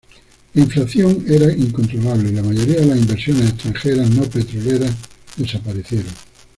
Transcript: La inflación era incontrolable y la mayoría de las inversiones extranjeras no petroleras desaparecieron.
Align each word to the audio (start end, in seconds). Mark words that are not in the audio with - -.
La 0.55 0.63
inflación 0.63 1.23
era 1.27 1.51
incontrolable 1.53 2.29
y 2.29 2.31
la 2.31 2.41
mayoría 2.41 2.77
de 2.79 2.87
las 2.87 2.97
inversiones 2.97 3.49
extranjeras 3.51 4.09
no 4.09 4.23
petroleras 4.23 4.95
desaparecieron. 5.37 6.11